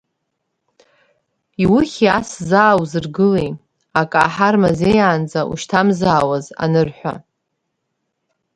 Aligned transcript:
Иухьи, 1.63 2.05
ас 2.17 2.29
заа 2.49 2.73
узыргылеи, 2.81 3.49
ак 4.01 4.11
ааҳармазеиаанӡа 4.21 5.41
ушьҭамзаауаз 5.51 6.45
анырҳәа… 6.63 7.13